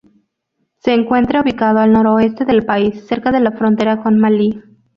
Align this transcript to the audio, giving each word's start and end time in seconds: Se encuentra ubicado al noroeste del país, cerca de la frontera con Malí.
Se 0.79 0.93
encuentra 0.95 1.41
ubicado 1.41 1.77
al 1.77 1.91
noroeste 1.91 2.43
del 2.43 2.65
país, 2.65 3.05
cerca 3.05 3.31
de 3.31 3.39
la 3.39 3.51
frontera 3.51 4.01
con 4.01 4.17
Malí. 4.17 4.59